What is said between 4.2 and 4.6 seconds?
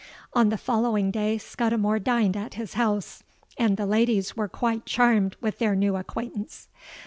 were